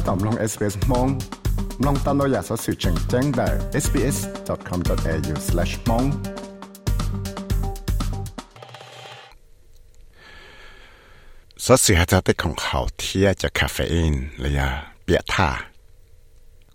[0.00, 1.08] ถ้าตอมลง SBS มอง
[1.86, 3.48] ลองตามเราอยากสอสื่อแจ้งแจ้งได้
[3.84, 6.06] sbs.com.au/mong
[11.64, 14.70] สอสื่อหาจะได้ของเขาเทียจะคาเฟอีนเลยอะ
[15.04, 15.50] เบียท่า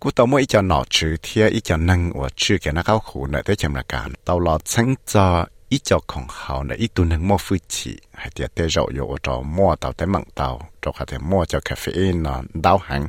[0.02, 5.28] กูต่อมื่ออีจะหนอชื่อเทียอีจะนั่งว่าชื่อแกนักเข้าหูในได้จำราการตลอดทั้งจอ
[5.71, 10.48] อีจ้าของเขาในอีตัวหนึ่งมั่วฟื้นฉีให้เดียเตจอยู่จอมั่วเต่าแต่มังเต่า
[10.84, 13.02] จอขาแต่มั่วจ้าคาเฟอีนนอนดาวหัง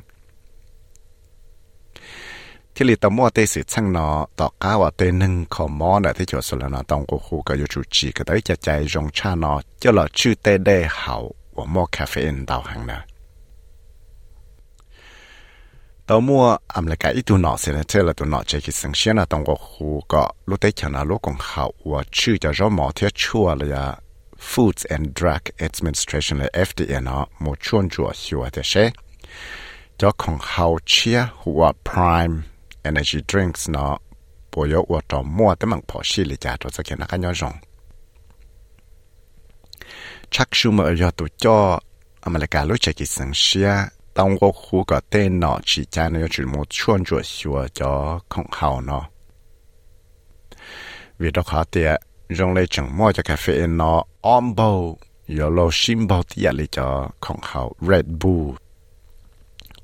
[2.79, 4.07] ที่ลีตัวมั่วเตสิช่างนอ
[4.39, 11.15] ต่อก้าวเตนึงขอมอในที่จดสุดแล้วนอต้องกูคูก็อยู่จุจีก็ได้จะใจรงชานอเจ้าหล่อชื่อเตได้เขา
[11.57, 12.99] ว่ามั่วคาเฟอีนดาวหังนะ
[16.09, 16.45] ตัวมัว
[16.75, 23.87] อเมริกาอีตัวนอเซนเทลตัวนอเจคิสังเชียนะตรงกับหูก็รู้ได้ชนะลูกของเขาว่าชื่อจะรอมอเทียชัวเลยอะ
[24.51, 28.75] Foods and Drug Administration เลย FDA เนาะมดชวนจัวหัวเตเช
[29.97, 32.37] เจ้าของเขาเชียหัว Prime
[32.89, 33.95] energy drinks เนาะ
[34.53, 37.55] ปวยวัวจอมมั่วแต่มังพอชีลยจ้าตัวสักแนักย้อนรอง
[40.35, 41.59] ชักชูมาอยอตัวจ่อ
[42.25, 43.71] อเมริกาลูกจักิสังเชีย
[44.17, 47.93] ต้องก็คู่กับเต้นเนาะชีจานยจุดมุชวนจวดชัวจอ
[48.33, 49.05] ของเขานาะ
[51.21, 51.91] วิธีขอเตีย
[52.39, 54.61] รงเลยจังมั่วจะกาแฟนเนาะออมโบ
[55.37, 56.89] ยอโลชิมโบที่ยาเลยจอ
[57.25, 58.49] ของเขา Red Bull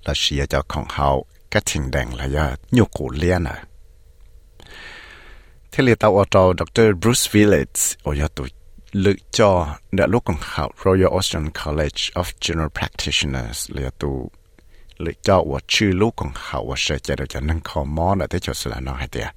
[0.02, 1.08] และเชียจอของเขา
[1.52, 3.64] cái trình đèn là do nhu cổ liên à
[5.72, 6.82] thế là tao ở trong Dr.
[7.00, 8.48] Bruce Village ở nhà tụi
[8.92, 14.30] lựa cho đã lúc còn học Royal Australian College of General Practitioners, là tu
[14.98, 18.14] lựa cho và chữ lúc còn học và sẽ chạy được cho nên khó mò
[18.14, 19.28] là thế cho sự là nó hay tiệt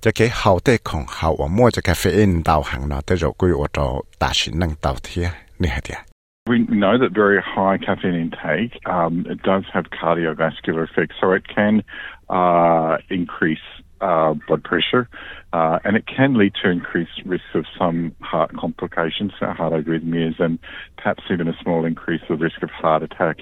[0.00, 3.32] cho cái hậu tế còn học và mua cho caffeine đào hàng nó tới rồi
[3.38, 6.15] quy ở trong ta chỉ năng đào thiệt nè hay tiệt
[6.46, 11.44] We know that very high caffeine intake um, it does have cardiovascular effects, so it
[11.48, 11.82] can
[12.28, 13.66] uh, increase
[14.00, 15.08] uh, blood pressure,
[15.52, 20.58] uh, and it can lead to increased risks of some heart complications, heart arrhythmias, and
[20.96, 23.38] perhaps even a small increase of risk of heart attack.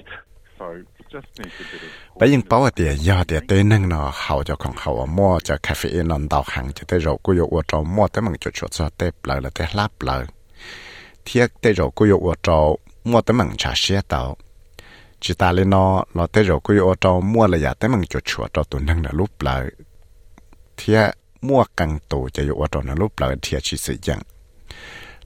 [0.57, 0.83] So.
[2.17, 10.15] ไปยิงเป้าเตียยอเตียเต้นึงเนาะเขาจะของเขามั่วจะคาเฟอีนนดาวหังจะได้รกุยอวดเรามั่วแต่มันจะชดจะเตะเปล่าละเตะลาบเปล่า
[11.23, 12.59] เทียกเตะรกุยอวดเรา
[13.09, 14.21] มั่วแต่มังชาเสียเต่า
[15.23, 19.63] จิตาเลนอเราเตโรกุยโอจอมั่วเลยอยากแต่มังจดชัวจอตุนนั่งนะรูปลย
[20.75, 20.99] เทีย
[21.47, 24.21] มั่วกังตูจะอยู่ว่าจอนะรูปเลยเทียชิสิยัง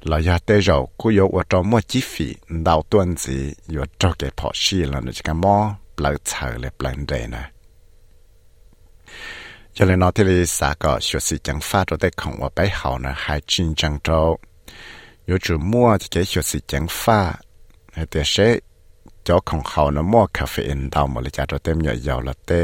[0.07, 0.69] เราอยากเตโร
[0.99, 2.27] กุยโอจอมั่วจิฟี
[2.67, 3.37] ดาวตวนสี
[3.71, 5.55] อยู่ตอเกพอชีแล้วนะจิกามอ
[5.93, 7.43] เปล่าเฉยเลยเปล่าเดนะ
[9.75, 14.09] จะเลนอที่ลิสาก็ชวสิจังฟ้าตัวเด็กของว่าไปเห่านะหายจินจังโจ
[15.25, 17.19] อยู่จู่มัวจะเกี่วสิจังฟา
[18.09, 18.47] แต่เช่
[19.23, 22.61] เจ้าของเขาเนาะมั่วคาเฟอีนดาวมาเลยจ้าเราเต็มเยอะยาวละเต้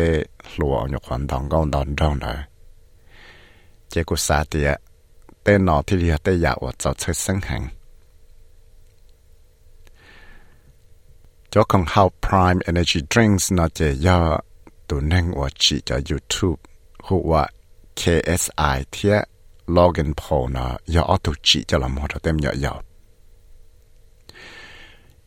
[0.59, 2.37] ลัวเอาหยกขวัญดองก้องดอนดองเลย
[3.89, 4.69] เจ้ากุสาเตีย
[5.43, 7.63] เต้นอที่เรียเต้ยาวจะดเชิดสังหัง
[11.57, 14.19] จ้าของเขา Prime Energy Drinks นาะเจยอ
[14.89, 16.59] ตัวนั่งว่าจีจาก YouTube
[17.07, 17.33] หัว
[17.99, 19.17] KSI เทีย
[19.75, 22.77] Logan Paul นาะยออตุจีจะละหัวเต็มย่อะยาว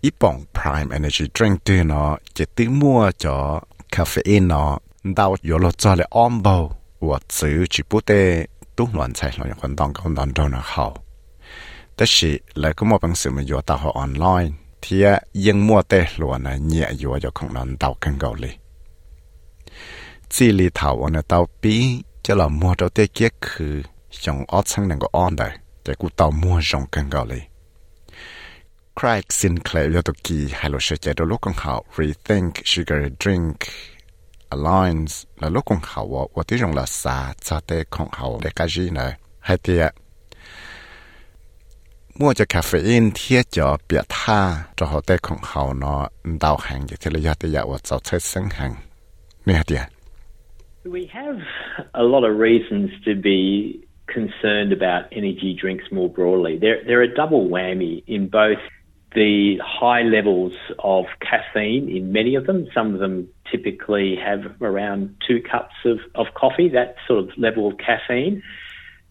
[0.01, 3.61] ít bỏng prime energy drink tươi nó chỉ tự mua cho
[3.91, 6.73] caffeine nó, đau yếu lo cho lại ôm bầu.
[7.01, 10.61] Và chữ chỉ bút tê tu loạn chạy loạn còn đong còn đong đâu nó
[10.65, 10.97] hậu
[11.99, 14.57] tất sĩ lại có một bằng sự mà yếu tạo họ online.
[14.83, 18.35] Thì à, yên mua tê loạn là nhẹ yếu cho không đong đau cần cầu
[18.35, 18.49] lì.
[20.29, 23.83] Chỉ lì thảo ở nơi tàu bí cho là mua cho tê kia khử.
[24.11, 25.51] Trong ớt sang này có on đấy
[25.85, 27.41] để cụ tàu mua trong cần cầu lì.
[28.99, 29.91] Craig Sinclair
[31.15, 33.73] do lokong hao rethink sugar drink
[34.51, 36.29] alliance la lokong hao
[36.75, 37.33] la sa
[37.91, 38.51] kong hao de
[43.87, 46.09] bia tha ho te kong hao no
[46.56, 47.79] hang ye ya wa
[48.19, 48.79] seng hang
[49.47, 49.55] ni
[50.85, 51.39] We have
[51.94, 56.59] a lot of reasons to be concerned about energy drinks more broadly.
[56.59, 58.59] They're, they're a double whammy in both
[59.14, 62.69] the high levels of caffeine in many of them.
[62.75, 67.69] Some of them typically have around two cups of, of coffee, that sort of level
[67.69, 68.43] of caffeine,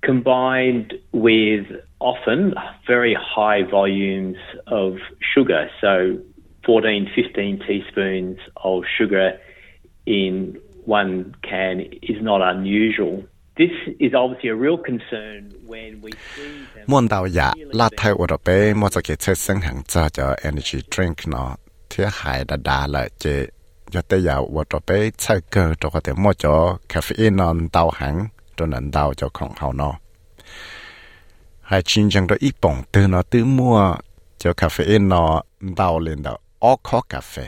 [0.02, 1.66] combined with
[2.00, 2.54] often
[2.86, 4.98] very high volumes of
[5.34, 5.70] sugar.
[5.82, 6.20] So
[6.66, 9.40] 14, 15 teaspoons of sugar
[10.06, 13.26] in one can is not unusual.
[13.58, 16.44] This is obviously a real concern when we see
[16.76, 16.84] them.
[16.88, 20.10] muốn đào dạ là thay ở đó bé mua cho cái chơi sinh hàng cho
[20.10, 21.56] cho energy drink nó
[21.90, 23.48] thiết hại đã đà lại chế
[23.92, 27.70] cho tới giờ và cho bé chơi cơ cho có thể mua cho caffeine non
[27.70, 28.28] tàu hẳn
[28.58, 29.94] cho nên tàu cho con hậu nó
[31.62, 33.96] hai chín chẳng đó ít bổng từ nó tự mua
[34.38, 35.42] cho caffeine nó
[35.76, 37.48] tàu lên đó ó khó cà phê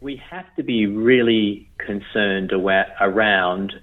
[0.00, 3.74] We have to be really concerned around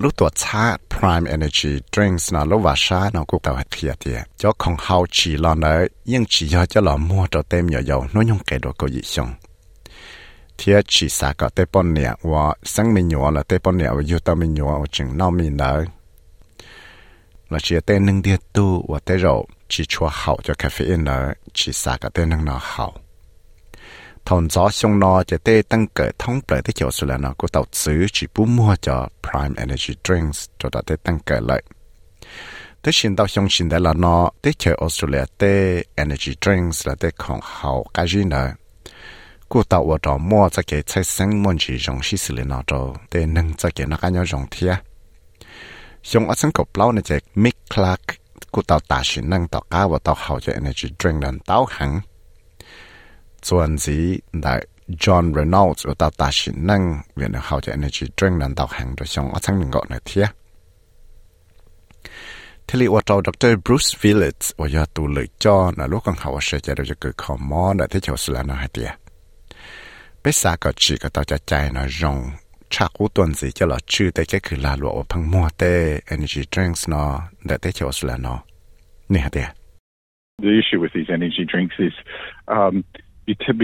[0.00, 4.00] lúc tuổi cha prime energy drinks nó lúc vào sa nó cũng tàu hạt thiệt
[4.00, 7.66] thiệt cho không hao chỉ lo nữa nhưng chỉ do cho lo mua cho tem
[7.66, 9.34] nhỏ dầu nó nhung cái đồ có gì xong
[10.57, 13.89] thiết chỉ xa có tế bọn nè và sáng mình nhỏ là tế bọn nè
[13.95, 15.81] và dù tao mình nhỏ và chừng nào mình đó
[17.49, 20.85] là chỉ tế nâng điệt tu và tế rậu chỉ chua hậu cho cà phê
[20.85, 22.93] caffeine đó chỉ xa có tế nâng nó hậu
[24.25, 27.33] thon gió xong nó chỉ tế tăng cỡ thông bởi tế kiểu sự là nó
[27.37, 31.39] của tàu xứ chỉ bú mua cho prime energy drinks cho đã tế tăng cỡ
[31.39, 31.63] lợi
[32.81, 36.95] tế xin tao xong xin đã là nó tế chơi Australia tế energy drinks là
[36.95, 38.53] tế còn hậu cái gì nữa
[39.52, 44.72] กาจีเนาะกูต้องว่าจอมัวจะเกี่ยวใช้生มันจีรงสิสิเลยเนาะจอเต้นึงจะเกี่ยวนักการยงเทีย
[46.10, 48.02] ยงอัศงกบเล่าในจากมิกคลัก
[48.54, 51.90] กูต้องตัดสินนั่งต่อก้าวว่าต้องเขาจะ energy drink นั้นเต้าหัง
[53.48, 53.96] ส่วนสี
[54.42, 54.54] ได้
[55.02, 56.82] John Reynolds ว่าตาตาชินนั่ง
[57.14, 60.26] เวียนเขาจะ energy drink นั้นตาแห่งโดยชงอัทั้งหนึ่งก่อนเทีย
[62.66, 68.90] ที่ลีว่าเจ้าดร Bruce Willits ว่าอยาตูเลยจอนะลูกของเขาว่าเสียใจเราจะเกิดขอมอนะที่เฉาสุลานะฮะเดีย
[70.24, 72.18] เปสาก็จีก็ต่อจะใจนะรง
[72.74, 75.72] ชากูตัวสีจะหล่อชื่อแต่ก็คือลาลวว่าพังมัวเต้
[76.14, 77.10] energy drinks เนาะ
[77.46, 78.38] แต่ที่เฉาสุลาเนาะ
[79.12, 79.48] นี่ฮะเดีย
[80.48, 81.94] The issue with these energy drinks is
[82.56, 82.74] um,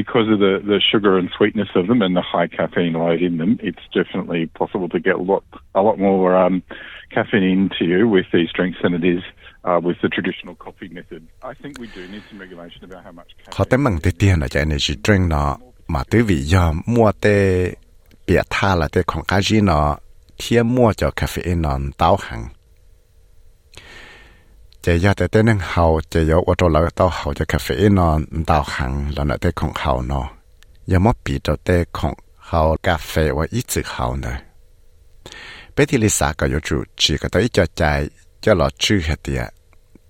[0.03, 3.39] because of the, the sugar and sweetness of them and the high caffeine load in
[3.39, 6.63] them, it's definitely possible to get a lot a lot more um,
[7.11, 9.23] caffeine into you with these drinks than it is
[9.65, 11.27] uh, with the traditional coffee method.
[11.43, 13.31] I think we do need some regulation about how much.
[13.57, 15.57] Họ tới mừng tới tiền là cho energy drink nó
[15.94, 17.72] mà tới vì do mua tê
[18.28, 19.98] bịa tha là tê khoảng cái gì nó
[20.38, 22.48] thiên mua cho cà caffeine nó táo hàng
[24.84, 27.90] chỉ do tê tên hậu chỉ có ô tô lỡ tao hậu cho cà phê
[27.90, 30.30] nó táo hàng là nó tê không hậu nó.
[30.88, 34.38] Giờ mất bị cho tê không hậu cà phê và ít chữ hậu nữa.
[35.76, 38.10] Bây thì lisa có yếu chủ chỉ có tới cho chạy
[38.42, 39.48] cho lọ chữ hết tiệt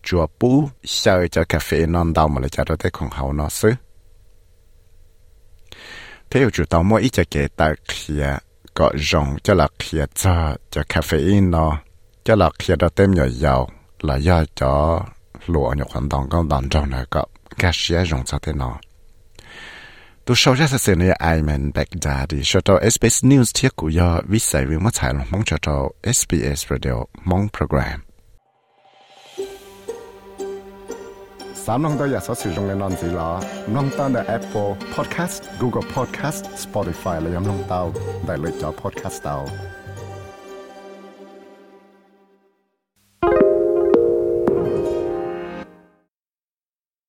[0.03, 3.49] chùa bú sợ cho cà phê non đau mà lại cho tên không hậu nó
[3.49, 3.71] xứ
[6.31, 8.37] thế chủ tao mua ít cho kể ta kia
[8.73, 11.77] có rộng cho là kia cho cho cà phê nó
[12.23, 13.69] cho là kia đó tem nhỏ dầu
[14.01, 15.03] là do cho
[15.45, 17.25] lụa nhục hoàn toàn con đòn trong này có
[17.57, 18.77] các xía rộng cho thế nó
[20.25, 23.75] tôi sau ra sẽ này ai mình bạch ra đi cho cho SBS News thiết
[23.75, 28.01] của do viết sai với mất sai mong cho cho SBS Radio mong program
[31.65, 33.31] สามน้องตัวอยากสอสื่อตรงในนอนสีหลอ
[33.75, 37.81] น้องตั้งแต่ Apple Podcast Google Podcast Spotify และยังน้องเตา
[38.25, 39.37] ได้เลยจอ Podcast เตา